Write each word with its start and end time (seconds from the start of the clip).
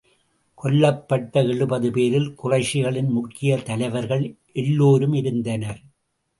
கொல்லப்பட்ட 0.61 1.43
எழுபது 1.47 1.91
பேரில், 1.91 2.33
குறைஷிகளின் 2.43 3.09
முக்கியத் 3.09 3.65
தலைவர்கள் 3.65 4.35
எல்லோரும் 4.51 5.13
இருந்தனர். 5.13 5.81